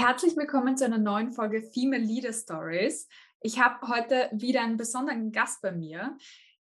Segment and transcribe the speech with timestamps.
[0.00, 3.08] Herzlich willkommen zu einer neuen Folge Female Leader Stories.
[3.40, 6.16] Ich habe heute wieder einen besonderen Gast bei mir.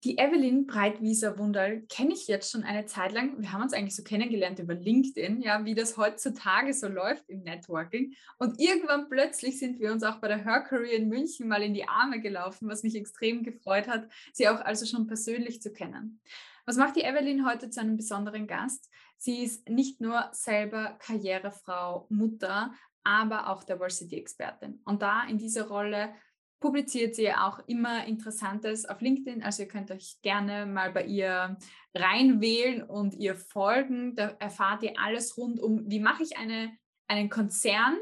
[0.05, 3.43] Die Evelyn Breitwieser Wunderl kenne ich jetzt schon eine Zeit lang.
[3.43, 7.43] Wir haben uns eigentlich so kennengelernt über LinkedIn, ja, wie das heutzutage so läuft im
[7.43, 8.15] Networking.
[8.39, 11.75] Und irgendwann plötzlich sind wir uns auch bei der Her Career in München mal in
[11.75, 16.21] die Arme gelaufen, was mich extrem gefreut hat, sie auch also schon persönlich zu kennen.
[16.67, 18.89] Was macht die Evelyn heute zu einem besonderen Gast?
[19.19, 22.73] Sie ist nicht nur selber Karrierefrau, Mutter,
[23.05, 24.81] aber auch Diversity-Expertin.
[24.85, 26.15] Und da in dieser Rolle
[26.61, 29.43] publiziert sie auch immer Interessantes auf LinkedIn.
[29.43, 31.59] Also ihr könnt euch gerne mal bei ihr
[31.95, 34.17] reinwählen und ihr folgen.
[34.17, 36.73] Da erfahrt ihr alles rund um, wie mache ich eine,
[37.07, 37.99] einen Konzern.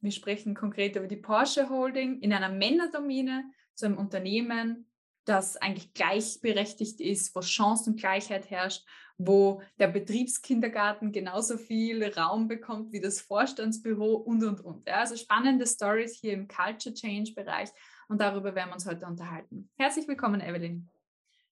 [0.00, 4.88] Wir sprechen konkret über die Porsche Holding in einer Männerdomäne zu einem Unternehmen,
[5.28, 8.84] das eigentlich gleichberechtigt ist, wo Chancengleichheit herrscht
[9.18, 14.86] wo der Betriebskindergarten genauso viel Raum bekommt wie das Vorstandsbüro und, und, und.
[14.86, 17.68] Ja, also spannende Stories hier im Culture Change Bereich
[18.08, 19.68] und darüber werden wir uns heute unterhalten.
[19.76, 20.88] Herzlich willkommen, Evelyn.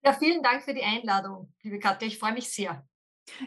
[0.04, 2.08] Ja, vielen Dank für die Einladung, liebe Katja.
[2.08, 2.86] Ich freue mich sehr.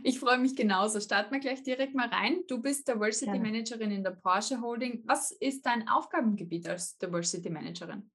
[0.02, 1.00] Ich freue mich genauso.
[1.00, 2.38] Starten wir gleich direkt mal rein.
[2.48, 3.38] Du bist Diversity ja.
[3.38, 5.02] Managerin in der Porsche Holding.
[5.04, 8.10] Was ist dein Aufgabengebiet als Diversity Managerin?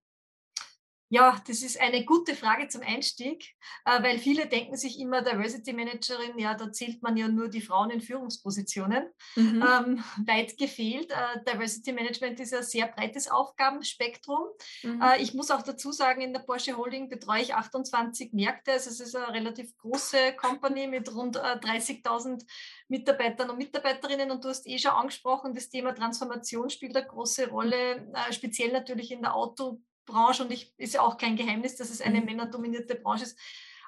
[1.11, 5.73] Ja, das ist eine gute Frage zum Einstieg, äh, weil viele denken sich immer, Diversity
[5.73, 9.09] Managerin, ja, da zählt man ja nur die Frauen in Führungspositionen.
[9.35, 9.61] Mhm.
[9.61, 11.11] Ähm, weit gefehlt.
[11.11, 14.47] Äh, Diversity Management ist ein sehr breites Aufgabenspektrum.
[14.83, 15.01] Mhm.
[15.01, 18.71] Äh, ich muss auch dazu sagen, in der Porsche Holding betreue ich 28 Märkte.
[18.71, 22.45] Also es ist eine relativ große Company mit rund 30.000
[22.87, 24.31] Mitarbeitern und Mitarbeiterinnen.
[24.31, 29.11] Und du hast eh schon angesprochen, das Thema Transformation spielt eine große Rolle, speziell natürlich
[29.11, 32.25] in der Auto Branche und ich ist ja auch kein Geheimnis, dass es eine mhm.
[32.25, 33.39] männerdominierte Branche ist.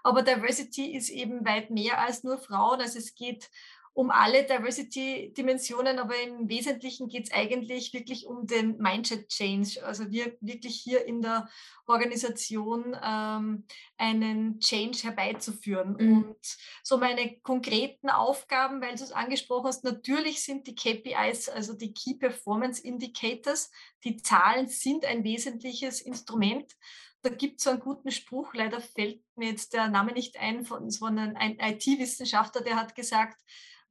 [0.03, 2.81] Aber Diversity ist eben weit mehr als nur Frauen.
[2.81, 3.49] Also es geht
[3.95, 9.85] um alle Diversity-Dimensionen, aber im Wesentlichen geht es eigentlich wirklich um den Mindset-Change.
[9.85, 11.47] Also wir wirklich hier in der
[11.85, 13.65] Organisation ähm,
[13.97, 15.95] einen Change herbeizuführen.
[15.99, 16.17] Mhm.
[16.17, 21.73] Und so meine konkreten Aufgaben, weil du es angesprochen hast, natürlich sind die KPIs, also
[21.73, 23.69] die Key Performance Indicators,
[24.03, 26.75] die Zahlen sind ein wesentliches Instrument
[27.23, 30.65] da gibt es so einen guten Spruch, leider fällt mir jetzt der Name nicht ein,
[30.65, 33.41] von so einem IT-Wissenschaftler, der hat gesagt,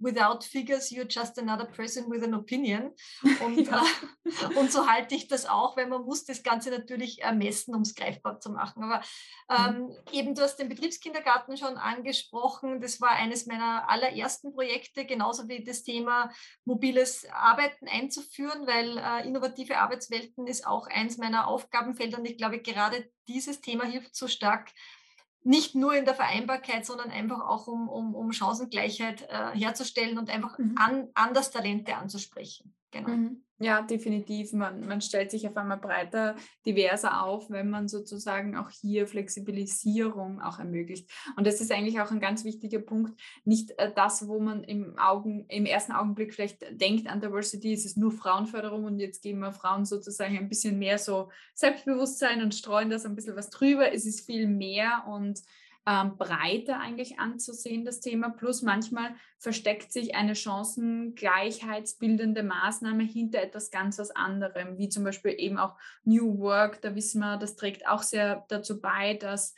[0.03, 2.93] without figures, you're just another person with an opinion.
[3.45, 3.83] Und, ja.
[4.25, 7.83] äh, und so halte ich das auch, weil man muss das Ganze natürlich ermessen, um
[7.83, 8.83] es greifbar zu machen.
[8.83, 9.03] Aber
[9.49, 9.91] ähm, mhm.
[10.13, 12.81] eben, du hast den Betriebskindergarten schon angesprochen.
[12.81, 16.31] Das war eines meiner allerersten Projekte, genauso wie das Thema
[16.65, 22.19] mobiles Arbeiten einzuführen, weil äh, innovative Arbeitswelten ist auch eins meiner Aufgabenfelder.
[22.19, 24.71] Und ich glaube, gerade dieses Thema hilft so stark,
[25.45, 30.31] nicht nur in der Vereinbarkeit, sondern einfach auch um, um, um Chancengleichheit äh, herzustellen und
[30.31, 30.75] einfach mhm.
[30.77, 32.75] an, anders Talente anzusprechen.
[32.91, 33.09] Genau.
[33.09, 33.45] Mhm.
[33.63, 34.53] Ja, definitiv.
[34.55, 36.35] Man, man stellt sich auf einmal breiter,
[36.67, 41.09] diverser auf, wenn man sozusagen auch hier Flexibilisierung auch ermöglicht.
[41.37, 43.17] Und das ist eigentlich auch ein ganz wichtiger Punkt.
[43.45, 47.87] Nicht äh, das, wo man im, Augen, im ersten Augenblick vielleicht denkt an Diversity, ist
[47.87, 52.57] es nur Frauenförderung und jetzt geben wir Frauen sozusagen ein bisschen mehr so Selbstbewusstsein und
[52.57, 53.93] streuen das ein bisschen was drüber.
[53.93, 55.41] Es ist viel mehr und
[55.87, 58.31] ähm, breiter eigentlich anzusehen, das Thema.
[58.31, 65.35] Plus manchmal versteckt sich eine chancengleichheitsbildende Maßnahme hinter etwas ganz was anderem, wie zum Beispiel
[65.37, 66.81] eben auch New Work.
[66.83, 69.55] Da wissen wir, das trägt auch sehr dazu bei, dass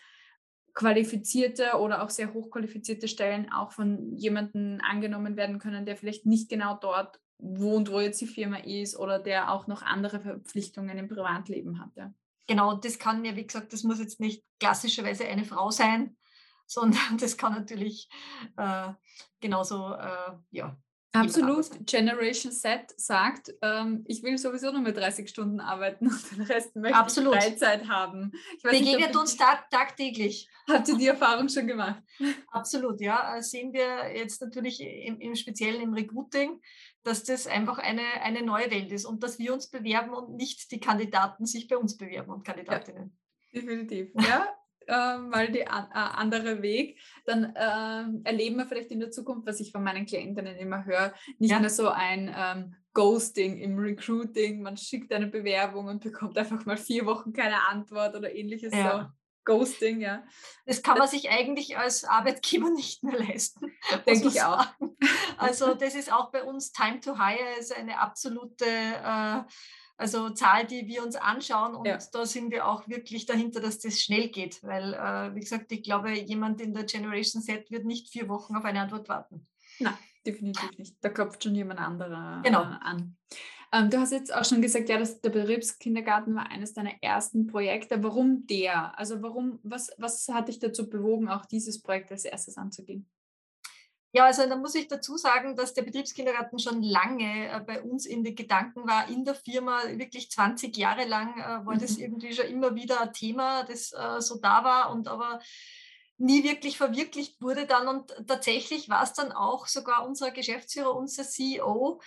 [0.73, 6.49] qualifizierte oder auch sehr hochqualifizierte Stellen auch von jemandem angenommen werden können, der vielleicht nicht
[6.49, 11.09] genau dort wohnt, wo jetzt die Firma ist oder der auch noch andere Verpflichtungen im
[11.09, 12.15] Privatleben hatte.
[12.47, 16.17] Genau, das kann ja, wie gesagt, das muss jetzt nicht klassischerweise eine Frau sein,
[16.67, 18.09] sondern das kann natürlich
[18.57, 18.93] äh,
[19.41, 20.77] genauso, äh, ja.
[21.17, 21.87] Absolut.
[21.87, 26.75] Generation Z sagt, ähm, ich will sowieso nur mit 30 Stunden arbeiten und den Rest
[26.75, 27.37] möchte Absolut.
[27.37, 28.33] ich Freizeit haben.
[28.65, 30.49] Begegnet uns tag tagtäglich.
[30.69, 32.03] Habt ihr die Erfahrung schon gemacht?
[32.49, 33.37] Absolut, ja.
[33.37, 36.61] Äh, sehen wir jetzt natürlich im, im Speziellen im Recruiting,
[37.05, 40.71] dass das einfach eine, eine neue Welt ist und dass wir uns bewerben und nicht
[40.73, 43.17] die Kandidaten sich bei uns bewerben und Kandidatinnen.
[43.53, 44.49] Ja, definitiv, ja.
[44.87, 49.61] äh, mal der äh, andere Weg, dann äh, erleben wir vielleicht in der Zukunft, was
[49.61, 51.61] ich von meinen Klientinnen immer höre, nicht ja.
[51.61, 56.77] mehr so ein ähm, Ghosting im Recruiting, man schickt eine Bewerbung und bekommt einfach mal
[56.77, 58.73] vier Wochen keine Antwort oder ähnliches.
[58.73, 59.15] Ja.
[59.45, 60.23] Ghosting, ja.
[60.67, 63.73] Das kann man sich eigentlich als Arbeitgeber nicht mehr leisten.
[64.07, 64.67] Denke ich auch.
[65.37, 69.43] Also das ist auch bei uns Time to Hire ist eine absolute äh,
[69.97, 71.99] also Zahl, die wir uns anschauen und ja.
[72.13, 75.83] da sind wir auch wirklich dahinter, dass das schnell geht, weil äh, wie gesagt, ich
[75.83, 79.47] glaube, jemand in der Generation Z wird nicht vier Wochen auf eine Antwort warten.
[79.79, 79.97] Nein,
[80.27, 80.97] definitiv nicht.
[81.01, 82.63] Da klopft schon jemand anderer genau.
[82.63, 83.17] äh, an.
[83.73, 87.47] Ähm, du hast jetzt auch schon gesagt, ja, dass der Betriebskindergarten war eines deiner ersten
[87.47, 88.03] Projekte.
[88.03, 88.99] Warum der?
[88.99, 93.09] Also warum, was, was hat dich dazu bewogen, auch dieses Projekt als erstes anzugehen?
[94.15, 98.07] Ja, also da muss ich dazu sagen, dass der Betriebskindergarten schon lange äh, bei uns
[98.07, 101.81] in den Gedanken war, in der Firma, wirklich 20 Jahre lang äh, war mhm.
[101.81, 105.41] das irgendwie schon immer wieder ein Thema, das äh, so da war und aber
[106.17, 107.89] nie wirklich verwirklicht wurde dann.
[107.89, 112.01] Und tatsächlich war es dann auch sogar unser Geschäftsführer, unser CEO,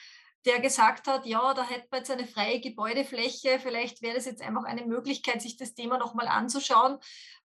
[0.45, 4.42] der gesagt hat, ja, da hätte man jetzt eine freie Gebäudefläche, vielleicht wäre das jetzt
[4.42, 7.00] einfach eine Möglichkeit, sich das Thema nochmal anzuschauen.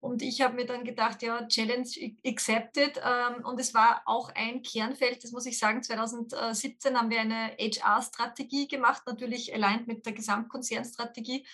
[0.02, 1.88] Und ich habe mir dann gedacht, ja, Challenge
[2.26, 3.02] accepted.
[3.04, 7.56] Ähm, und es war auch ein Kernfeld, das muss ich sagen, 2017 haben wir eine
[7.60, 11.46] HR-Strategie gemacht, natürlich aligned mit der Gesamtkonzernstrategie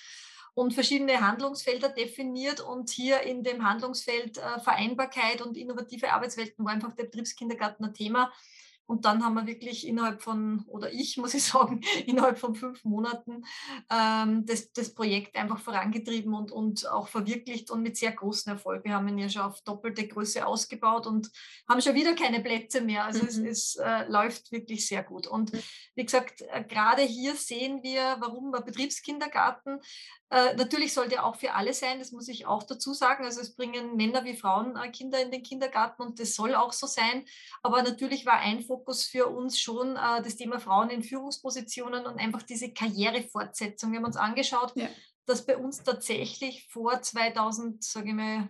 [0.53, 2.61] und verschiedene Handlungsfelder definiert.
[2.61, 7.93] Und hier in dem Handlungsfeld äh, Vereinbarkeit und innovative Arbeitswelten war einfach der Betriebskindergarten ein
[7.93, 8.31] Thema.
[8.87, 12.83] Und dann haben wir wirklich innerhalb von, oder ich muss ich sagen, innerhalb von fünf
[12.83, 13.45] Monaten
[13.91, 18.83] ähm, das, das Projekt einfach vorangetrieben und, und auch verwirklicht und mit sehr großem Erfolg.
[18.83, 21.31] Wir haben ihn ja schon auf doppelte Größe ausgebaut und
[21.67, 23.05] haben schon wieder keine Plätze mehr.
[23.05, 23.27] Also mhm.
[23.27, 25.27] es, es äh, läuft wirklich sehr gut.
[25.27, 25.51] Und
[25.95, 29.79] wie gesagt, äh, gerade hier sehen wir, warum wir Betriebskindergarten
[30.31, 33.25] äh, natürlich sollte auch für alle sein, das muss ich auch dazu sagen.
[33.25, 36.73] Also es bringen Männer wie Frauen äh, Kinder in den Kindergarten und das soll auch
[36.73, 37.25] so sein.
[37.61, 38.74] Aber natürlich war ein Fokus
[39.05, 43.91] für uns schon äh, das Thema Frauen in Führungspositionen und einfach diese Karrierefortsetzung.
[43.91, 44.87] Wir haben uns angeschaut, ja.
[45.25, 48.49] dass bei uns tatsächlich vor 2000, sage ich mal,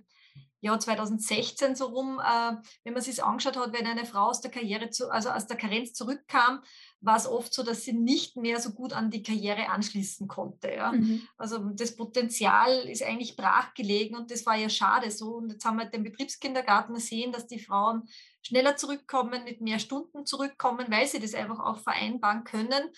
[0.66, 4.50] ja, 2016 so rum, äh, wenn man sich angeschaut hat, wenn eine Frau aus der
[4.50, 6.62] Karriere, zu, also aus der Karenz zurückkam,
[7.02, 10.72] war es oft so, dass sie nicht mehr so gut an die Karriere anschließen konnte.
[10.72, 10.92] Ja?
[10.92, 11.22] Mhm.
[11.38, 15.36] Also das Potenzial ist eigentlich brachgelegen und das war ja schade so.
[15.36, 18.10] Und jetzt haben wir den Betriebskindergarten gesehen, dass die Frauen
[18.42, 22.90] schneller zurückkommen, mit mehr Stunden zurückkommen, weil sie das einfach auch vereinbaren können.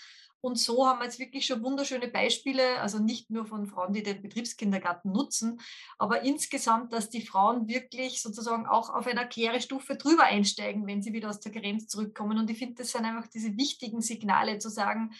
[0.42, 4.04] Und so haben wir jetzt wirklich schon wunderschöne Beispiele, also nicht nur von Frauen, die
[4.04, 5.60] den Betriebskindergarten nutzen,
[5.98, 11.14] aber insgesamt, dass die Frauen wirklich sozusagen auch auf einer Karrierestufe drüber einsteigen, wenn sie
[11.14, 12.38] wieder aus der Grenze zurückkommen.
[12.38, 15.12] Und ich finde, das sind einfach diese wichtigen Signale zu sagen,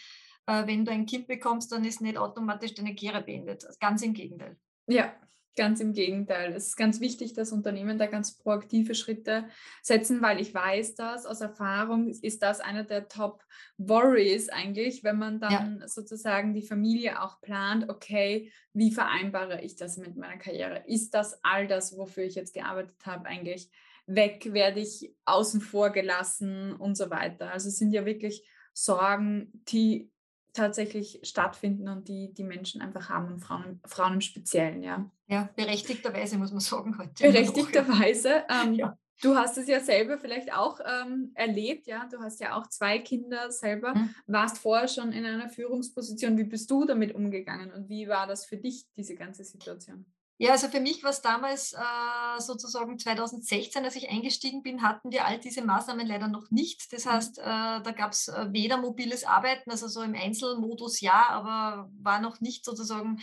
[0.46, 3.64] äh, wenn du ein Kind bekommst, dann ist nicht automatisch deine Karriere beendet.
[3.80, 4.56] Ganz im Gegenteil.
[4.86, 5.12] Ja,
[5.58, 6.52] Ganz im Gegenteil.
[6.52, 9.48] Es ist ganz wichtig, dass Unternehmen da ganz proaktive Schritte
[9.82, 13.42] setzen, weil ich weiß dass aus Erfahrung ist das einer der Top
[13.76, 15.88] Worries eigentlich, wenn man dann ja.
[15.88, 20.84] sozusagen die Familie auch plant, okay, wie vereinbare ich das mit meiner Karriere?
[20.86, 23.68] Ist das all das, wofür ich jetzt gearbeitet habe, eigentlich
[24.06, 24.52] weg?
[24.52, 27.52] Werde ich außen vor gelassen und so weiter?
[27.52, 30.08] Also es sind ja wirklich Sorgen, die
[30.52, 35.10] tatsächlich stattfinden und die die Menschen einfach haben und Frauen, Frauen im Speziellen, ja.
[35.26, 37.22] Ja, berechtigterweise muss man sagen heute.
[37.22, 38.44] Berechtigterweise.
[38.48, 38.98] Ähm, ja.
[39.20, 42.08] Du hast es ja selber vielleicht auch ähm, erlebt, ja.
[42.10, 44.14] Du hast ja auch zwei Kinder selber, mhm.
[44.26, 46.38] warst vorher schon in einer Führungsposition.
[46.38, 50.06] Wie bist du damit umgegangen und wie war das für dich, diese ganze Situation?
[50.40, 55.10] Ja, also für mich war es damals äh, sozusagen 2016, als ich eingestiegen bin, hatten
[55.10, 56.92] wir all diese Maßnahmen leider noch nicht.
[56.92, 57.10] Das mhm.
[57.10, 61.90] heißt, äh, da gab es äh, weder mobiles Arbeiten, also so im Einzelmodus ja, aber
[62.00, 63.20] war noch nicht sozusagen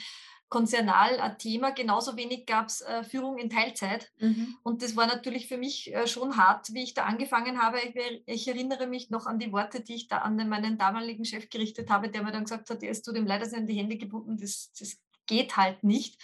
[0.50, 1.72] konzernal ein Thema.
[1.72, 4.12] Genauso wenig gab es äh, Führung in Teilzeit.
[4.20, 4.58] Mhm.
[4.64, 7.80] Und das war natürlich für mich äh, schon hart, wie ich da angefangen habe.
[7.80, 11.50] Ich, ich, erinnere mich noch an die Worte, die ich da an meinen damaligen Chef
[11.50, 14.38] gerichtet habe, der mir dann gesagt hat, es tut ihm leider in die Hände gebunden,
[14.38, 14.98] das, das
[15.28, 16.22] geht halt nicht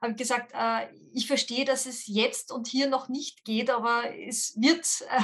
[0.00, 4.60] habe gesagt, äh, ich verstehe, dass es jetzt und hier noch nicht geht, aber es
[4.60, 5.22] wird, äh,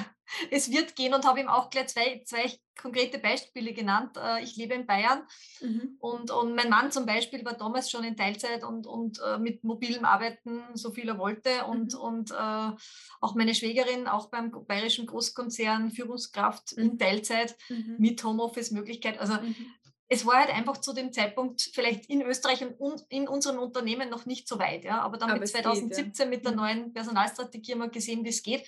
[0.51, 2.51] es wird gehen und habe ihm auch gleich zwei, zwei
[2.81, 4.17] konkrete Beispiele genannt.
[4.17, 5.23] Äh, ich lebe in Bayern
[5.61, 5.97] mhm.
[6.01, 9.63] und, und mein Mann zum Beispiel war damals schon in Teilzeit und, und äh, mit
[9.65, 12.01] mobilem Arbeiten so viel er wollte und, mhm.
[12.01, 12.71] und äh,
[13.21, 16.83] auch meine Schwägerin, auch beim bayerischen Großkonzern, Führungskraft mhm.
[16.83, 17.97] in Teilzeit mhm.
[17.99, 19.19] mit Homeoffice-Möglichkeit.
[19.19, 19.55] Also mhm
[20.09, 24.27] es war halt einfach zu dem Zeitpunkt vielleicht in Österreich und in unseren Unternehmen noch
[24.27, 24.85] nicht so weit.
[24.85, 25.01] Ja?
[25.01, 26.27] Aber dann Aber mit 2017 geht, ja.
[26.27, 26.59] mit der mhm.
[26.59, 28.67] neuen Personalstrategie haben wir gesehen, wie es geht.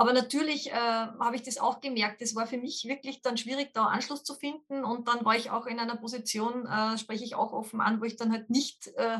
[0.00, 2.22] Aber natürlich äh, habe ich das auch gemerkt.
[2.22, 4.84] Es war für mich wirklich dann schwierig, da Anschluss zu finden.
[4.84, 8.04] Und dann war ich auch in einer Position, äh, spreche ich auch offen an, wo
[8.04, 9.18] ich dann halt nicht äh,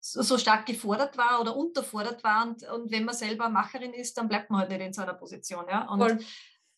[0.00, 2.46] so, so, stark gefordert war oder unterfordert war.
[2.46, 5.12] Und, und, wenn man selber Macherin ist, dann bleibt man halt nicht in so einer
[5.12, 5.66] Position.
[5.68, 5.86] Ja?
[5.90, 6.18] Und Voll.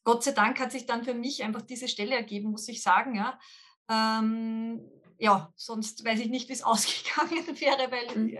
[0.03, 3.15] Gott sei Dank hat sich dann für mich einfach diese Stelle ergeben, muss ich sagen.
[3.15, 3.39] Ja?
[3.91, 4.81] Ähm,
[5.19, 8.39] ja, sonst weiß ich nicht, wie es ausgegangen wäre, weil mhm.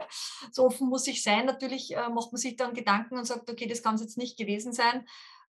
[0.51, 1.47] so offen muss ich sein.
[1.47, 4.39] Natürlich äh, macht man sich dann Gedanken und sagt, okay, das kann es jetzt nicht
[4.39, 5.07] gewesen sein.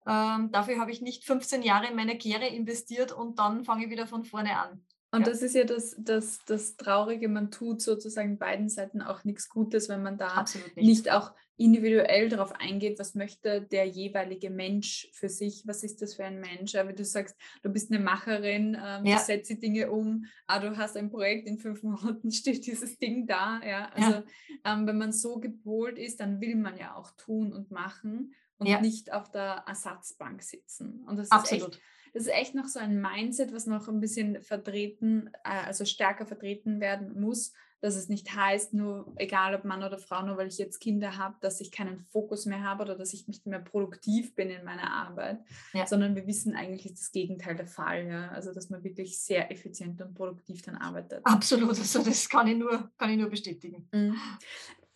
[0.07, 3.91] Ähm, dafür habe ich nicht 15 Jahre in meine Karriere investiert und dann fange ich
[3.91, 4.85] wieder von vorne an.
[5.11, 5.27] Und ja.
[5.27, 9.89] das ist ja das, das, das Traurige, man tut sozusagen beiden Seiten auch nichts Gutes,
[9.89, 10.77] wenn man da nicht.
[10.77, 11.11] nicht.
[11.11, 16.25] auch individuell darauf eingeht, was möchte der jeweilige Mensch für sich, was ist das für
[16.25, 16.73] ein Mensch.
[16.75, 19.17] Wie du sagst, du bist eine Macherin, ähm, ja.
[19.17, 22.99] du setzt die Dinge um, ah, du hast ein Projekt, in fünf Monaten steht dieses
[22.99, 23.61] Ding da.
[23.67, 24.25] Ja, also ja.
[24.65, 28.69] Ähm, wenn man so gepolt ist, dann will man ja auch tun und machen und
[28.69, 28.81] ja.
[28.81, 31.05] nicht auf der Ersatzbank sitzen.
[31.09, 31.71] Und das Absolut.
[31.71, 31.83] Ist echt,
[32.15, 36.25] das ist echt noch so ein Mindset, was noch ein bisschen vertreten, äh, also stärker
[36.25, 40.49] vertreten werden muss, dass es nicht heißt, nur egal ob Mann oder Frau, nur weil
[40.49, 43.61] ich jetzt Kinder habe, dass ich keinen Fokus mehr habe oder dass ich nicht mehr
[43.61, 45.39] produktiv bin in meiner Arbeit,
[45.73, 45.87] ja.
[45.87, 48.29] sondern wir wissen eigentlich ist das Gegenteil der Fall, ja?
[48.29, 51.21] also dass man wirklich sehr effizient und produktiv dann arbeitet.
[51.25, 53.89] Absolut, also das kann ich nur, kann ich nur bestätigen.
[53.93, 54.17] Mhm.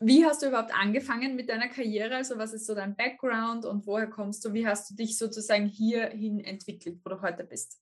[0.05, 2.17] Wie hast du überhaupt angefangen mit deiner Karriere?
[2.17, 4.53] Also was ist so dein Background und woher kommst du?
[4.53, 7.81] Wie hast du dich sozusagen hierhin entwickelt, wo du heute bist?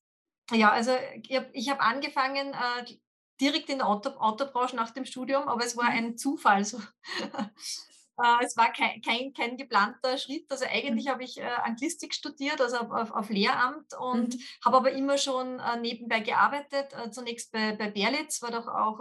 [0.52, 0.90] Ja, also
[1.22, 2.84] ich habe hab angefangen äh,
[3.40, 5.96] direkt in der Auto, Autobranche nach dem Studium, aber es war mhm.
[5.96, 6.64] ein Zufall.
[6.64, 6.78] So.
[8.20, 10.44] Äh, es war kein, kein, kein, geplanter Schritt.
[10.50, 11.10] Also eigentlich mhm.
[11.10, 14.40] habe ich äh, Anglistik studiert, also auf, auf, Lehramt und mhm.
[14.64, 16.92] habe aber immer schon äh, nebenbei gearbeitet.
[16.92, 19.00] Äh, zunächst bei, bei Berlitz, war doch auch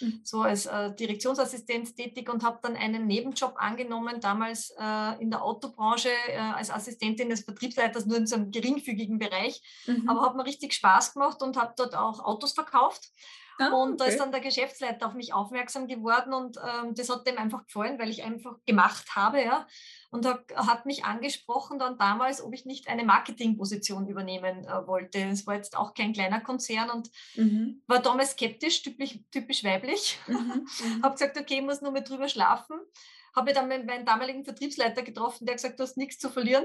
[0.00, 0.20] mhm.
[0.24, 4.70] so als Direktionsassistent tätig und habe dann einen Nebenjob angenommen, damals
[5.18, 6.10] in der Autobranche
[6.54, 9.60] als Assistentin des Vertriebsleiters, nur in so einem geringfügigen Bereich.
[10.06, 13.10] Aber hat mir richtig Spaß gemacht und habe dort auch Autos verkauft.
[13.60, 17.26] Ah, und da ist dann der Geschäftsleiter auf mich aufmerksam geworden und ähm, das hat
[17.26, 19.66] dem einfach gefallen, weil ich einfach gemacht habe, ja.
[20.10, 25.18] Und hat, hat mich angesprochen dann damals, ob ich nicht eine Marketingposition übernehmen äh, wollte.
[25.18, 27.82] Es war jetzt auch kein kleiner Konzern und mhm.
[27.86, 30.18] war damals skeptisch, typisch, typisch weiblich.
[30.26, 30.36] Mhm.
[30.96, 31.02] mhm.
[31.02, 32.80] habe gesagt, okay, ich muss nur mal drüber schlafen
[33.34, 36.64] habe dann meinen damaligen Vertriebsleiter getroffen, der gesagt, du hast nichts zu verlieren.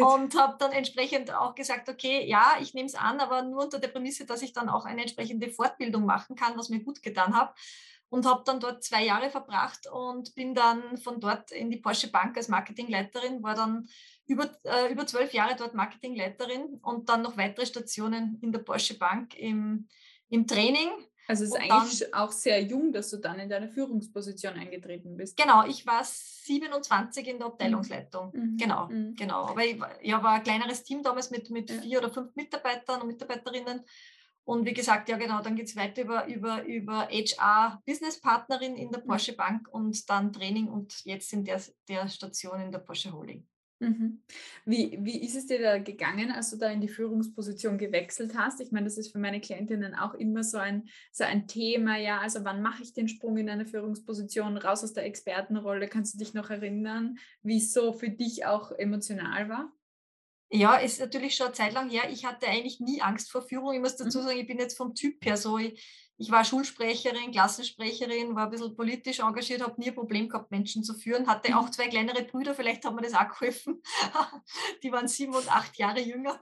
[0.00, 3.78] Und habe dann entsprechend auch gesagt, okay, ja, ich nehme es an, aber nur unter
[3.78, 7.34] der Prämisse, dass ich dann auch eine entsprechende Fortbildung machen kann, was mir gut getan
[7.34, 7.54] hat.
[8.10, 12.10] Und habe dann dort zwei Jahre verbracht und bin dann von dort in die Porsche
[12.10, 13.86] Bank als Marketingleiterin, war dann
[14.26, 18.96] über, äh, über zwölf Jahre dort Marketingleiterin und dann noch weitere Stationen in der Porsche
[18.96, 19.88] Bank im,
[20.30, 20.90] im Training
[21.28, 24.54] also es ist und eigentlich dann, auch sehr jung, dass du dann in deine Führungsposition
[24.54, 25.36] eingetreten bist.
[25.36, 28.32] Genau, ich war 27 in der Abteilungsleitung.
[28.32, 28.56] Mhm.
[28.56, 29.14] Genau, mhm.
[29.14, 29.48] genau.
[29.48, 31.80] Aber ich ja, war ein kleineres Team damals mit, mit ja.
[31.82, 33.84] vier oder fünf Mitarbeitern und Mitarbeiterinnen.
[34.44, 38.76] Und wie gesagt, ja genau, dann geht es weiter über, über, über HR Business Partnerin
[38.76, 39.08] in der mhm.
[39.08, 43.46] Porsche Bank und dann Training und jetzt in der, der Station in der Porsche Holding.
[43.80, 44.22] Mhm.
[44.64, 48.60] Wie, wie ist es dir da gegangen, als du da in die Führungsposition gewechselt hast?
[48.60, 52.18] Ich meine, das ist für meine Klientinnen auch immer so ein, so ein Thema, ja,
[52.18, 55.86] also wann mache ich den Sprung in eine Führungsposition, raus aus der Expertenrolle?
[55.86, 59.72] Kannst du dich noch erinnern, wie es so für dich auch emotional war?
[60.50, 62.10] Ja, ist natürlich schon eine Zeit lang her.
[62.10, 63.74] Ich hatte eigentlich nie Angst vor Führung.
[63.74, 64.22] Ich muss dazu mhm.
[64.22, 68.50] sagen, ich bin jetzt vom Typ her so, ich, ich war Schulsprecherin, Klassensprecherin, war ein
[68.50, 72.24] bisschen politisch engagiert, habe nie ein Problem gehabt, Menschen zu führen, hatte auch zwei kleinere
[72.24, 73.80] Brüder, vielleicht haben mir das auch geholfen.
[74.82, 76.40] Die waren sieben und acht Jahre jünger.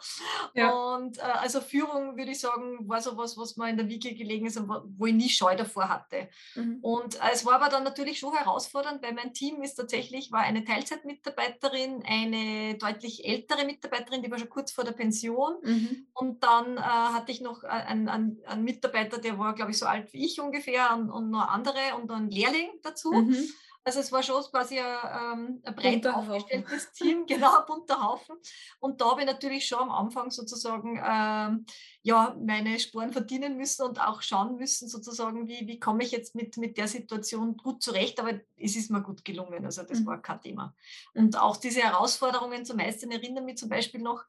[0.55, 0.73] Ja.
[0.73, 4.15] Und äh, also Führung, würde ich sagen, war so was, was mir in der Wiege
[4.15, 6.31] gelegen ist und wo ich nie Scheu davor hatte.
[6.55, 6.79] Mhm.
[6.81, 10.41] Und äh, es war aber dann natürlich schon herausfordernd, weil mein Team ist tatsächlich, war
[10.41, 15.57] eine Teilzeitmitarbeiterin, eine deutlich ältere Mitarbeiterin, die war schon kurz vor der Pension.
[15.63, 16.07] Mhm.
[16.15, 19.73] Und dann äh, hatte ich noch äh, einen, einen, einen Mitarbeiter, der war, glaube glaube
[19.73, 23.13] ich, so alt wie ich ungefähr und, und noch andere und ein Lehrling dazu.
[23.13, 23.49] Mhm.
[23.85, 24.97] Also es war schon quasi ein,
[25.39, 26.95] ähm, ein breit bunter aufgestelltes Haufen.
[26.95, 28.37] Team, genau, bunter Haufen.
[28.81, 31.67] Und da habe ich natürlich schon am Anfang sozusagen ähm,
[32.03, 36.35] ja, meine Sporen verdienen müssen und auch schauen müssen, sozusagen, wie, wie komme ich jetzt
[36.35, 38.19] mit, mit der Situation gut zurecht.
[38.19, 40.07] Aber es ist mir gut gelungen, also das mhm.
[40.07, 40.75] war kein Thema.
[41.15, 44.25] Und auch diese Herausforderungen zu meistern erinnern mich zum Beispiel noch,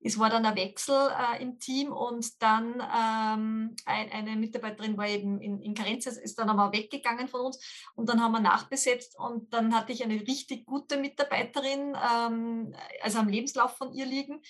[0.00, 5.08] es war dann ein Wechsel äh, im Team und dann ähm, ein, eine Mitarbeiterin war
[5.08, 9.18] eben in, in Karenz, ist dann aber weggegangen von uns und dann haben wir nachbesetzt
[9.18, 14.40] und dann hatte ich eine richtig gute Mitarbeiterin, ähm, also am Lebenslauf von ihr liegen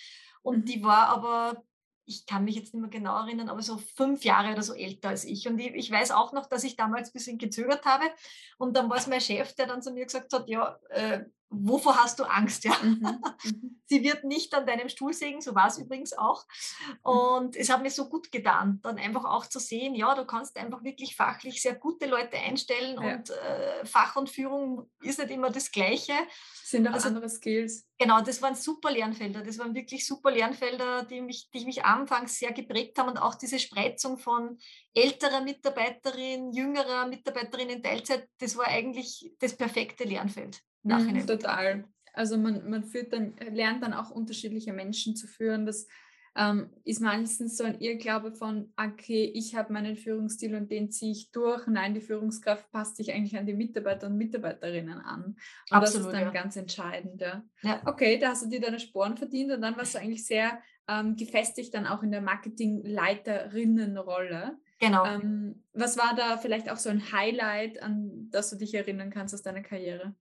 [0.43, 0.65] und mhm.
[0.67, 1.63] die war aber
[2.09, 5.11] ich kann mich jetzt nicht mehr genau erinnern, aber so fünf Jahre oder so älter
[5.11, 5.47] als ich.
[5.47, 8.05] Und ich, ich weiß auch noch, dass ich damals ein bisschen gezögert habe.
[8.57, 11.97] Und dann war es mein Chef, der dann zu mir gesagt hat, ja, äh, wovor
[11.97, 12.65] hast du Angst?
[12.65, 12.77] Ja?
[12.83, 13.01] Mhm,
[13.45, 13.81] mhm.
[13.87, 16.45] Sie wird nicht an deinem Stuhl sägen, so war es übrigens auch.
[17.05, 17.11] Mhm.
[17.11, 20.57] Und es hat mir so gut getan, dann einfach auch zu sehen, ja, du kannst
[20.57, 23.15] einfach wirklich fachlich sehr gute Leute einstellen ja.
[23.15, 26.13] und äh, Fach und Führung ist nicht immer das Gleiche.
[26.65, 27.87] Sind auch also, andere Skills.
[27.99, 29.43] Genau, das waren super Lernfelder.
[29.43, 33.35] Das waren wirklich super Lernfelder, die mich, die mich anfangs sehr geprägt haben und auch
[33.35, 34.59] diese Spreizung von
[34.95, 40.61] älterer Mitarbeiterin, jüngerer Mitarbeiterin in Teilzeit, das war eigentlich das perfekte Lernfeld.
[40.83, 41.23] Nachhinein.
[41.23, 41.85] Mhm, total.
[42.13, 45.67] Also man, man führt dann, lernt dann auch unterschiedliche Menschen zu führen.
[45.67, 45.87] Das
[46.37, 51.13] ähm, ist meistens so ein Irrglaube von, okay, ich habe meinen Führungsstil und den ziehe
[51.13, 51.67] ich durch.
[51.67, 55.25] Nein, die Führungskraft passt sich eigentlich an die Mitarbeiter und Mitarbeiterinnen an.
[55.25, 55.37] Und
[55.71, 56.31] Absolut, das ist dann ja.
[56.31, 57.21] ganz entscheidend.
[57.21, 57.43] Ja.
[57.63, 57.83] ja.
[57.87, 61.17] Okay, da hast du dir deine Sporen verdient und dann warst du eigentlich sehr ähm,
[61.17, 64.59] gefestigt dann auch in der Marketingleiterinnenrolle.
[64.79, 65.05] Genau.
[65.07, 69.35] Ähm, was war da vielleicht auch so ein Highlight, an das du dich erinnern kannst
[69.35, 70.15] aus deiner Karriere?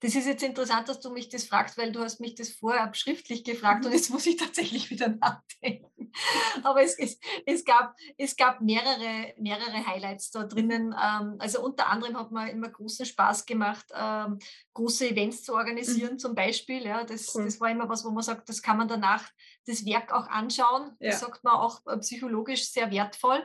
[0.00, 2.92] Das ist jetzt interessant, dass du mich das fragst, weil du hast mich das vorher
[2.94, 5.89] schriftlich gefragt und jetzt muss ich tatsächlich wieder nachdenken.
[6.62, 10.94] Aber es, es, es, gab, es gab mehrere, mehrere Highlights da drinnen.
[10.94, 14.38] Ähm, also unter anderem hat mir immer großen Spaß gemacht, ähm,
[14.74, 16.18] große Events zu organisieren mhm.
[16.18, 16.84] zum Beispiel.
[16.84, 17.44] Ja, das, cool.
[17.44, 19.28] das war immer was, wo man sagt, das kann man danach
[19.66, 20.96] das Werk auch anschauen.
[21.00, 21.10] Ja.
[21.10, 23.44] Das sagt man auch äh, psychologisch sehr wertvoll.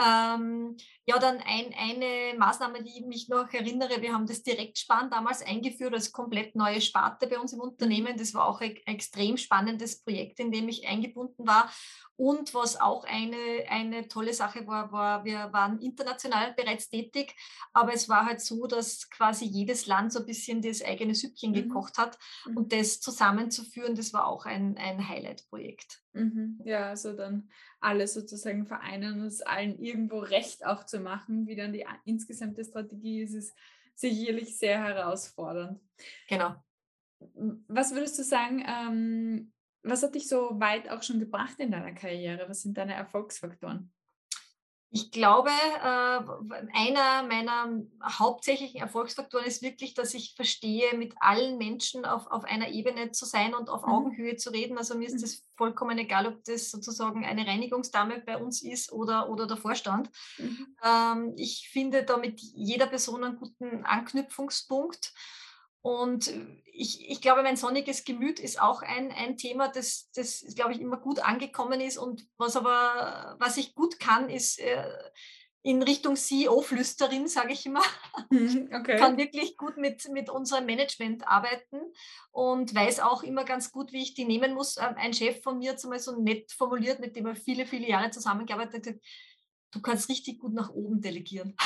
[0.00, 0.76] Ähm,
[1.06, 5.42] ja, dann ein, eine Maßnahme, die ich mich noch erinnere, wir haben das Direktsparen damals
[5.42, 8.16] eingeführt als komplett neue Sparte bei uns im Unternehmen.
[8.16, 11.68] Das war auch ein extrem spannendes Projekt, in dem ich eingebunden war.
[12.16, 13.36] Und was auch eine,
[13.68, 17.36] eine tolle Sache war, war, wir waren international bereits tätig,
[17.72, 21.52] aber es war halt so, dass quasi jedes Land so ein bisschen das eigene Süppchen
[21.52, 21.54] mhm.
[21.54, 22.18] gekocht hat.
[22.46, 22.56] Mhm.
[22.56, 26.02] Und das zusammenzuführen, das war auch ein, ein Highlight-Projekt.
[26.12, 26.60] Mhm.
[26.64, 27.48] Ja, also dann
[27.80, 32.64] alle sozusagen vereinen und es allen irgendwo recht auch zu machen, wie dann die insgesamte
[32.64, 33.54] Strategie ist, ist
[33.94, 35.80] sicherlich sehr herausfordernd.
[36.28, 36.56] Genau.
[37.68, 41.92] Was würdest du sagen, ähm, was hat dich so weit auch schon gebracht in deiner
[41.92, 42.48] Karriere?
[42.48, 43.92] Was sind deine Erfolgsfaktoren?
[44.90, 46.20] Ich glaube, äh,
[46.72, 52.68] einer meiner hauptsächlichen Erfolgsfaktoren ist wirklich, dass ich verstehe, mit allen Menschen auf, auf einer
[52.70, 53.92] Ebene zu sein und auf mhm.
[53.92, 54.78] Augenhöhe zu reden.
[54.78, 55.44] Also mir ist es mhm.
[55.58, 60.08] vollkommen egal, ob das sozusagen eine Reinigungsdame bei uns ist oder, oder der Vorstand.
[60.38, 60.74] Mhm.
[60.82, 65.12] Ähm, ich finde da mit jeder Person einen guten Anknüpfungspunkt.
[65.82, 66.32] Und
[66.64, 70.80] ich, ich glaube, mein sonniges Gemüt ist auch ein, ein Thema, das, das, glaube ich,
[70.80, 71.98] immer gut angekommen ist.
[71.98, 74.84] Und was aber, was ich gut kann, ist äh,
[75.62, 77.82] in Richtung CEO-Flüsterin, sage ich immer.
[78.30, 78.96] Mhm, okay.
[78.96, 81.80] Kann wirklich gut mit, mit unserem Management arbeiten
[82.30, 84.76] und weiß auch immer ganz gut, wie ich die nehmen muss.
[84.76, 87.66] Ähm, ein Chef von mir hat es einmal so nett formuliert, mit dem er viele,
[87.66, 88.96] viele Jahre zusammengearbeitet hat,
[89.72, 91.56] du kannst richtig gut nach oben delegieren.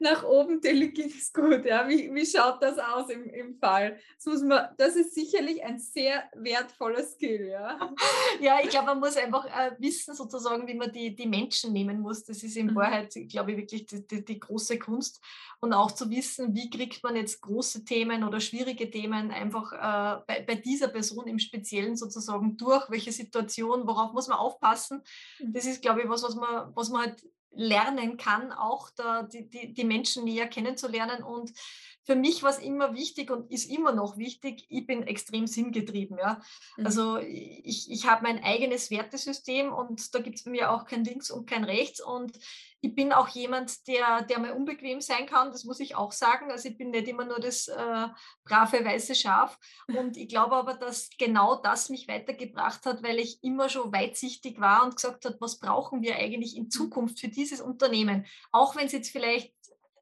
[0.00, 1.64] Nach oben delegieren ist gut.
[1.64, 1.88] Ja?
[1.88, 3.98] Wie, wie schaut das aus im, im Fall?
[4.16, 7.48] Das, muss man, das ist sicherlich ein sehr wertvoller Skill.
[7.48, 7.94] Ja,
[8.40, 12.00] ja ich glaube, man muss einfach äh, wissen, sozusagen, wie man die, die Menschen nehmen
[12.00, 12.24] muss.
[12.24, 12.76] Das ist in mhm.
[12.76, 15.20] Wahrheit, glaube ich, wirklich die, die, die große Kunst.
[15.60, 20.22] Und auch zu wissen, wie kriegt man jetzt große Themen oder schwierige Themen einfach äh,
[20.26, 25.02] bei, bei dieser Person im Speziellen sozusagen durch, welche Situation, worauf muss man aufpassen.
[25.40, 25.52] Mhm.
[25.52, 29.48] Das ist, glaube ich, was, was man, was man halt lernen kann, auch da die,
[29.48, 31.22] die, die Menschen näher kennenzulernen.
[31.22, 31.52] Und
[32.08, 36.16] für mich war es immer wichtig und ist immer noch wichtig, ich bin extrem sinngetrieben.
[36.16, 36.40] Ja?
[36.78, 36.86] Mhm.
[36.86, 41.04] Also ich, ich habe mein eigenes Wertesystem und da gibt es bei mir auch kein
[41.04, 42.02] Links und kein Rechts.
[42.02, 42.38] Und
[42.80, 46.50] ich bin auch jemand, der, der mal unbequem sein kann, das muss ich auch sagen.
[46.50, 48.06] Also ich bin nicht immer nur das äh,
[48.46, 49.58] brave weiße Schaf.
[49.88, 54.58] Und ich glaube aber, dass genau das mich weitergebracht hat, weil ich immer schon weitsichtig
[54.58, 56.70] war und gesagt habe, was brauchen wir eigentlich in mhm.
[56.70, 58.24] Zukunft für dieses Unternehmen?
[58.50, 59.52] Auch wenn es jetzt vielleicht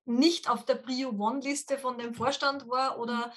[0.06, 3.32] nicht auf der Prio One-Liste von dem Vorstand war oder mhm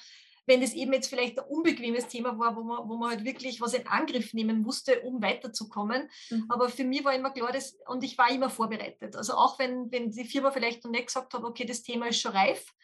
[0.50, 3.60] wenn es eben jetzt vielleicht ein unbequemes Thema war, wo man, wo man halt wirklich
[3.60, 6.10] was in Angriff nehmen musste, um weiterzukommen.
[6.28, 6.46] Mhm.
[6.48, 9.14] Aber für mich war immer klar, dass, und ich war immer vorbereitet.
[9.14, 12.20] Also auch wenn, wenn die Firma vielleicht noch nicht gesagt hat, okay, das Thema ist
[12.20, 12.74] schon reif.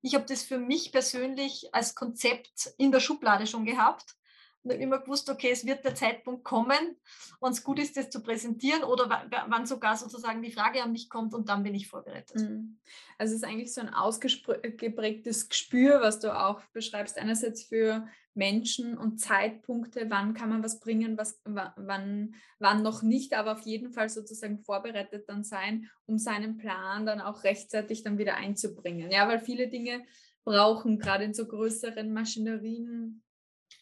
[0.00, 4.16] Ich habe das für mich persönlich als Konzept in der Schublade schon gehabt
[4.64, 6.96] und immer gewusst, okay, es wird der Zeitpunkt kommen,
[7.40, 11.08] wann es gut ist, das zu präsentieren oder wann sogar sozusagen die Frage an mich
[11.08, 12.36] kommt und dann bin ich vorbereitet.
[12.36, 12.78] Mhm.
[13.18, 18.96] Also es ist eigentlich so ein ausgeprägtes Gespür, was du auch beschreibst, einerseits für Menschen
[18.96, 23.92] und Zeitpunkte, wann kann man was bringen, was, wann, wann noch nicht, aber auf jeden
[23.92, 29.10] Fall sozusagen vorbereitet dann sein, um seinen Plan dann auch rechtzeitig dann wieder einzubringen.
[29.10, 30.04] Ja, weil viele Dinge
[30.44, 33.22] brauchen gerade in so größeren Maschinerien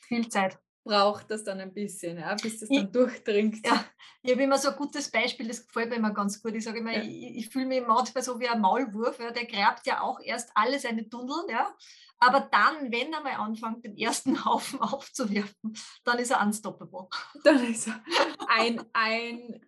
[0.09, 3.67] viel Zeit braucht das dann ein bisschen, ja, bis das dann ich, durchdringt.
[3.67, 3.85] Ja,
[4.23, 6.55] ich habe immer so ein gutes Beispiel, das gefällt mir immer ganz gut.
[6.55, 7.03] Ich sage immer, ja.
[7.03, 10.51] ich, ich fühle mich manchmal so wie ein Maulwurf, ja, der gräbt ja auch erst
[10.55, 11.75] alle seine Tunnel, ja.
[12.19, 17.09] Aber dann, wenn er mal anfängt, den ersten Haufen aufzuwerfen, dann ist er unstoppable.
[17.45, 18.03] Dann ist er
[18.49, 19.67] ein, ein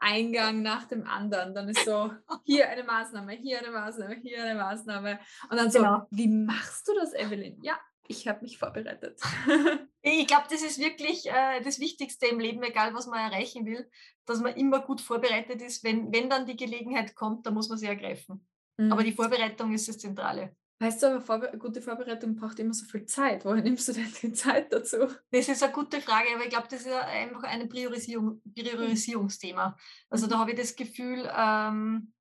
[0.00, 1.54] Eingang nach dem anderen.
[1.54, 2.12] Dann ist so,
[2.44, 5.18] hier eine Maßnahme, hier eine Maßnahme, hier eine Maßnahme.
[5.48, 6.06] Und dann so, genau.
[6.10, 7.58] wie machst du das, Evelyn?
[7.62, 9.20] Ja, ich habe mich vorbereitet.
[10.02, 13.90] ich glaube, das ist wirklich äh, das Wichtigste im Leben, egal was man erreichen will,
[14.26, 15.84] dass man immer gut vorbereitet ist.
[15.84, 18.46] Wenn, wenn dann die Gelegenheit kommt, dann muss man sie ergreifen.
[18.76, 18.92] Mhm.
[18.92, 20.56] Aber die Vorbereitung ist das Zentrale.
[20.82, 23.44] Heißt aber, Vorbe gute Vorbereitung braucht immer so viel Zeit.
[23.44, 25.06] Woher nimmst du denn die Zeit dazu?
[25.30, 29.76] Das ist eine gute Frage, aber ich glaube, das ist einfach ein Priorisierung, Priorisierungsthema.
[30.10, 30.40] Also da mhm.
[30.40, 32.12] habe ich das Gefühl, ähm,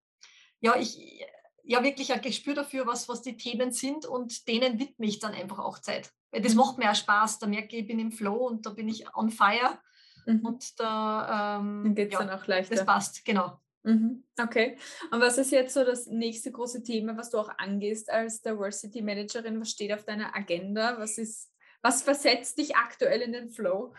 [0.60, 1.26] ja, ich
[1.63, 5.34] ja wirklich ein Gespür dafür, was, was die Themen sind und denen widme ich dann
[5.34, 6.12] einfach auch Zeit.
[6.32, 6.60] Weil das mhm.
[6.60, 7.39] macht mir auch Spaß.
[7.39, 9.80] Da merke ich, ich bin im Flow und da bin ich on fire.
[10.26, 10.45] Mhm.
[10.45, 12.76] Und da ähm, geht es ja, dann auch leichter.
[12.76, 13.60] Das passt, genau.
[13.84, 14.23] Mhm.
[14.39, 14.78] Okay.
[15.12, 19.02] Und was ist jetzt so das nächste große Thema, was du auch angehst als Diversity
[19.02, 19.60] Managerin?
[19.60, 20.97] Was steht auf deiner Agenda?
[20.99, 23.93] Was ist, was versetzt dich aktuell in den Flow?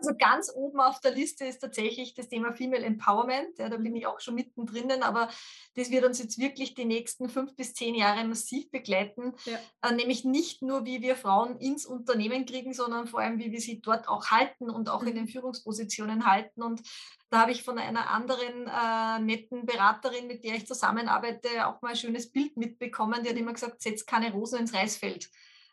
[0.00, 3.58] Also ganz oben auf der Liste ist tatsächlich das Thema Female Empowerment.
[3.58, 3.96] Ja, da bin mhm.
[3.96, 5.28] ich auch schon mittendrin, aber
[5.74, 9.34] das wird uns jetzt wirklich die nächsten fünf bis zehn Jahre massiv begleiten.
[9.44, 9.58] Ja.
[9.82, 13.60] Äh, nämlich nicht nur, wie wir Frauen ins Unternehmen kriegen, sondern vor allem, wie wir
[13.60, 15.08] sie dort auch halten und auch mhm.
[15.08, 16.62] in den Führungspositionen halten.
[16.62, 16.80] Und
[17.28, 21.90] da habe ich von einer anderen äh, netten Beraterin, mit der ich zusammenarbeite, auch mal
[21.90, 23.22] ein schönes Bild mitbekommen.
[23.22, 25.28] Die hat immer gesagt, setz keine Rosen ins Reisfeld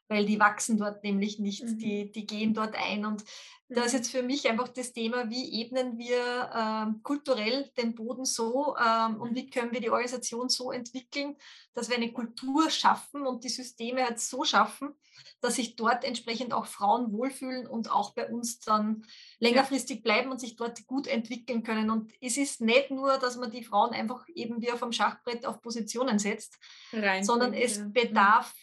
[0.08, 1.78] weil die wachsen dort nämlich nicht, mhm.
[1.78, 3.06] die, die gehen dort ein.
[3.06, 3.24] Und
[3.70, 3.98] da ist mhm.
[3.98, 9.20] jetzt für mich einfach das Thema, wie ebnen wir ähm, kulturell den Boden so ähm,
[9.20, 11.36] und wie können wir die Organisation so entwickeln,
[11.74, 14.96] dass wir eine Kultur schaffen und die Systeme halt so schaffen,
[15.42, 19.06] dass sich dort entsprechend auch Frauen wohlfühlen und auch bei uns dann
[19.40, 21.90] längerfristig bleiben und sich dort gut entwickeln können.
[21.90, 25.46] Und es ist nicht nur, dass man die Frauen einfach eben wie auf dem Schachbrett
[25.46, 26.58] auf Positionen setzt,
[26.94, 27.92] Rein sondern es mhm.
[27.92, 28.54] bedarf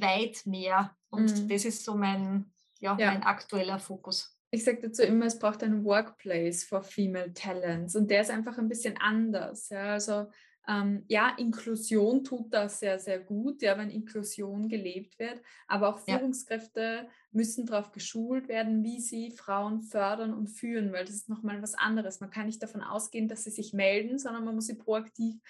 [0.00, 0.96] weit mehr.
[1.10, 1.48] Und mhm.
[1.48, 3.12] das ist so mein, ja, ja.
[3.12, 4.36] mein aktueller Fokus.
[4.52, 8.58] Ich sage dazu immer, es braucht einen Workplace for Female Talents und der ist einfach
[8.58, 9.68] ein bisschen anders.
[9.68, 10.26] Ja, also
[10.68, 15.98] ähm, ja, Inklusion tut das sehr, sehr gut, ja, wenn Inklusion gelebt wird, aber auch
[15.98, 17.08] Führungskräfte ja.
[17.32, 21.74] müssen darauf geschult werden, wie sie Frauen fördern und führen, weil das ist nochmal was
[21.74, 22.20] anderes.
[22.20, 25.40] Man kann nicht davon ausgehen, dass sie sich melden, sondern man muss sie proaktiv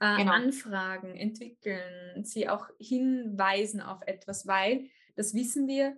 [0.00, 0.32] äh, genau.
[0.32, 4.86] anfragen, entwickeln, sie auch hinweisen auf etwas, weil,
[5.16, 5.96] das wissen wir,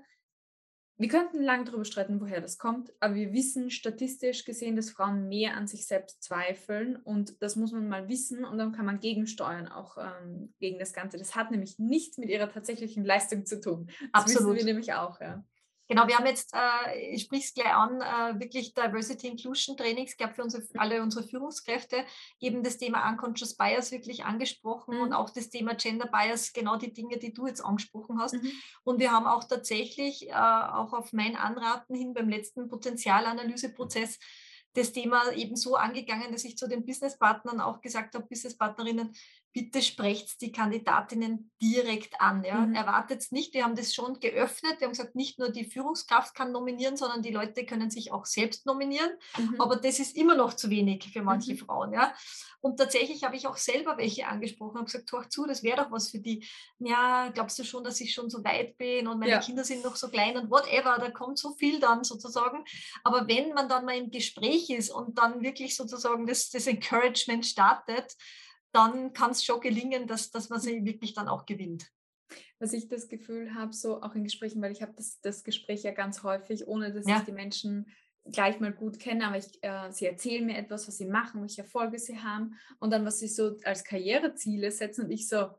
[0.99, 5.29] wir könnten lange darüber streiten, woher das kommt, aber wir wissen statistisch gesehen, dass Frauen
[5.29, 9.01] mehr an sich selbst zweifeln und das muss man mal wissen und dann kann man
[9.01, 11.19] gegensteuern, auch ähm, gegen das Ganze.
[11.19, 13.87] Das hat nämlich nichts mit ihrer tatsächlichen Leistung zu tun.
[14.13, 14.55] Das Absolut.
[14.55, 15.45] wissen wir nämlich auch, ja.
[15.93, 20.17] Genau, wir haben jetzt, äh, ich spreche es gleich an, äh, wirklich Diversity Inclusion Trainings
[20.17, 22.07] gab für unsere, alle unsere Führungskräfte
[22.41, 25.03] eben das Thema Unconscious Bias wirklich angesprochen mhm.
[25.03, 28.33] und auch das Thema Gender Bias, genau die Dinge, die du jetzt angesprochen hast.
[28.33, 28.53] Mhm.
[28.85, 34.19] Und wir haben auch tatsächlich, äh, auch auf mein Anraten hin beim letzten Potenzialanalyseprozess,
[34.73, 39.15] das Thema eben so angegangen, dass ich zu den Businesspartnern auch gesagt habe, Businesspartnerinnen,
[39.53, 42.43] bitte sprecht die Kandidatinnen direkt an.
[42.43, 42.61] Ja.
[42.61, 42.75] Mhm.
[42.75, 44.81] Erwartet nicht, wir haben das schon geöffnet.
[44.81, 48.25] Wir haben gesagt, nicht nur die Führungskraft kann nominieren, sondern die Leute können sich auch
[48.25, 49.11] selbst nominieren.
[49.37, 49.61] Mhm.
[49.61, 51.59] Aber das ist immer noch zu wenig für manche mhm.
[51.59, 51.93] Frauen.
[51.93, 52.15] Ja.
[52.61, 55.91] Und tatsächlich habe ich auch selber welche angesprochen und gesagt, hör zu, das wäre doch
[55.91, 56.47] was für die.
[56.79, 59.41] Ja, glaubst du schon, dass ich schon so weit bin und meine ja.
[59.41, 62.65] Kinder sind noch so klein und whatever, da kommt so viel dann sozusagen.
[63.05, 67.45] Aber wenn man dann mal im Gespräch ist und dann wirklich sozusagen das, das Encouragement
[67.45, 68.17] startet,
[68.73, 71.91] dann kann es schon gelingen, dass, dass man sie wirklich dann auch gewinnt.
[72.59, 75.83] Was ich das Gefühl habe, so auch in Gesprächen, weil ich habe das, das Gespräch
[75.83, 77.19] ja ganz häufig, ohne dass ja.
[77.19, 77.87] ich die Menschen
[78.25, 81.63] gleich mal gut kenne, aber ich, äh, sie erzählen mir etwas, was sie machen, welche
[81.63, 85.51] Erfolge sie haben und dann, was sie so als Karriereziele setzen und ich so,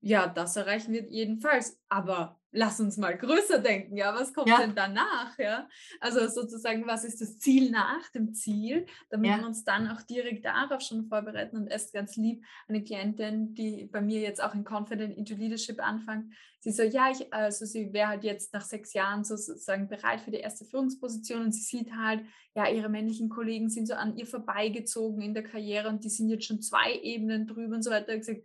[0.00, 4.58] ja, das erreichen wir jedenfalls, aber lass uns mal größer denken, ja, was kommt ja.
[4.58, 5.68] denn danach, ja?
[6.00, 9.38] Also sozusagen, was ist das Ziel nach dem Ziel, damit ja.
[9.38, 13.84] wir uns dann auch direkt darauf schon vorbereiten und erst ganz lieb eine Klientin, die
[13.84, 17.92] bei mir jetzt auch in Confident into Leadership anfängt, sie so, ja, ich, also sie
[17.92, 21.94] wäre halt jetzt nach sechs Jahren sozusagen bereit für die erste Führungsposition und sie sieht
[21.94, 26.08] halt, ja, ihre männlichen Kollegen sind so an ihr vorbeigezogen in der Karriere und die
[26.08, 28.14] sind jetzt schon zwei Ebenen drüber und so weiter.
[28.14, 28.42] Ich gesagt,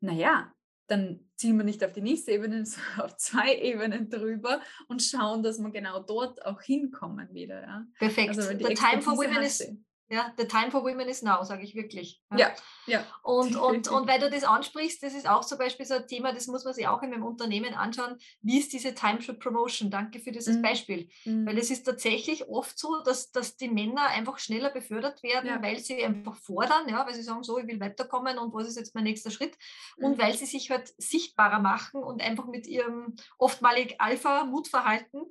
[0.00, 0.52] naja,
[0.92, 5.42] dann ziehen wir nicht auf die nächste Ebene, sondern auf zwei Ebenen drüber und schauen,
[5.42, 7.62] dass wir genau dort auch hinkommen wieder.
[7.62, 7.86] Ja?
[7.98, 8.28] Perfekt.
[8.30, 9.66] Also, The time for women is,
[10.08, 12.20] ja, the time for women is now, sage ich wirklich.
[12.32, 12.54] Ja, ja.
[12.86, 13.06] ja.
[13.22, 16.32] Und, und, und weil du das ansprichst, das ist auch zum Beispiel so ein Thema,
[16.34, 18.18] das muss man sich auch in meinem Unternehmen anschauen.
[18.42, 19.90] Wie ist diese Time to Promotion?
[19.90, 20.62] Danke für dieses mhm.
[20.62, 21.08] Beispiel.
[21.24, 21.46] Mhm.
[21.46, 25.62] Weil es ist tatsächlich oft so, dass, dass die Männer einfach schneller befördert werden, ja.
[25.62, 28.76] weil sie einfach fordern, ja, weil sie sagen, so, ich will weiterkommen und was ist
[28.76, 29.56] jetzt mein nächster Schritt?
[29.96, 30.04] Mhm.
[30.04, 35.22] Und weil sie sich halt sichtbarer machen und einfach mit ihrem oftmalig Alpha-Mutverhalten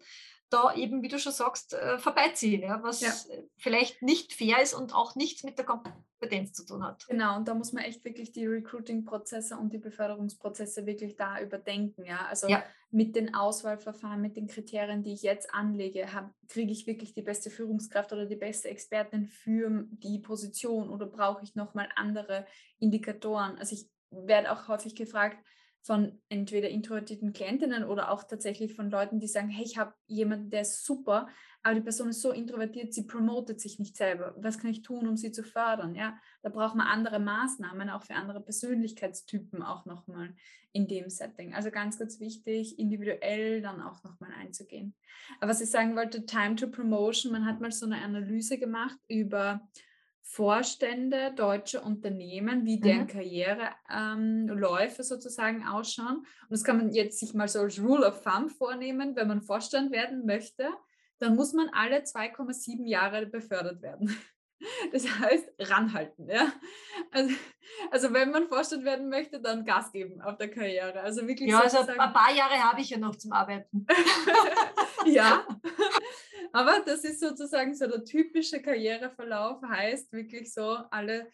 [0.51, 3.11] da eben, wie du schon sagst, äh, vorbeiziehen, ja, was ja.
[3.57, 7.07] vielleicht nicht fair ist und auch nichts mit der Kompetenz zu tun hat.
[7.07, 12.05] Genau, und da muss man echt wirklich die Recruiting-Prozesse und die Beförderungsprozesse wirklich da überdenken.
[12.05, 12.25] Ja?
[12.29, 12.63] Also ja.
[12.91, 16.07] mit den Auswahlverfahren, mit den Kriterien, die ich jetzt anlege,
[16.47, 21.43] kriege ich wirklich die beste Führungskraft oder die beste Expertin für die Position oder brauche
[21.43, 22.45] ich nochmal andere
[22.79, 23.57] Indikatoren?
[23.57, 25.37] Also ich werde auch häufig gefragt,
[25.83, 30.51] von entweder introvertierten Klientinnen oder auch tatsächlich von Leuten, die sagen, hey, ich habe jemanden,
[30.51, 31.27] der ist super,
[31.63, 34.35] aber die Person ist so introvertiert, sie promotet sich nicht selber.
[34.37, 35.95] Was kann ich tun, um sie zu fördern?
[35.95, 40.35] Ja, da braucht man andere Maßnahmen, auch für andere Persönlichkeitstypen auch nochmal
[40.71, 41.53] in dem Setting.
[41.53, 44.95] Also ganz, ganz wichtig, individuell dann auch nochmal einzugehen.
[45.39, 48.97] Aber was ich sagen wollte, Time to Promotion, man hat mal so eine Analyse gemacht
[49.07, 49.67] über
[50.23, 53.07] Vorstände deutscher Unternehmen, wie deren mhm.
[53.07, 56.17] Karriereläufe ähm, sozusagen ausschauen.
[56.17, 59.41] Und das kann man jetzt sich mal so als Rule of Thumb vornehmen, wenn man
[59.41, 60.69] Vorstand werden möchte,
[61.19, 64.15] dann muss man alle 2,7 Jahre befördert werden.
[64.91, 66.29] Das heißt, ranhalten.
[66.29, 66.51] Ja?
[67.11, 67.33] Also,
[67.89, 71.01] also, wenn man Vorstand werden möchte, dann Gas geben auf der Karriere.
[71.01, 73.85] Also wirklich ja, also ein paar Jahre habe ich ja noch zum Arbeiten.
[75.05, 75.45] ja,
[76.51, 81.31] aber das ist sozusagen so der typische Karriereverlauf, heißt wirklich so alle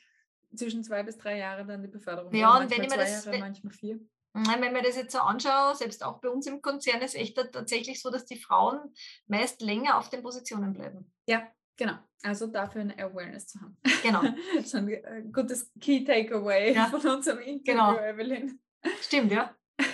[0.55, 2.33] zwischen zwei bis drei Jahre dann die Beförderung.
[2.33, 3.99] Ja, und wenn ich mir das, Jahre, manchmal vier.
[4.33, 8.01] Wenn mir das jetzt so anschaue, selbst auch bei uns im Konzern ist echt tatsächlich
[8.01, 8.93] so, dass die Frauen
[9.25, 11.11] meist länger auf den Positionen bleiben.
[11.27, 11.93] Ja, genau.
[12.23, 13.77] Also dafür eine Awareness zu haben.
[14.03, 14.21] Genau.
[14.69, 16.87] Schon ein gutes Key Takeaway ja.
[16.87, 17.97] von unserem Interview, genau.
[17.97, 18.59] Evelyn.
[19.01, 19.55] Stimmt, ja.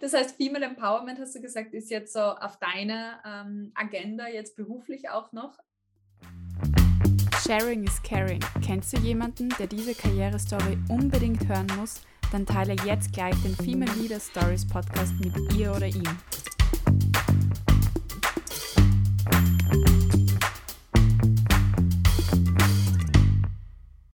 [0.00, 4.56] Das heißt, Female Empowerment, hast du gesagt, ist jetzt so auf deiner ähm, Agenda, jetzt
[4.56, 5.58] beruflich auch noch?
[7.46, 8.40] Sharing is caring.
[8.64, 12.02] Kennst du jemanden, der diese Karrierestory unbedingt hören muss?
[12.32, 16.18] Dann teile jetzt gleich den Female Leader Stories Podcast mit ihr oder ihm.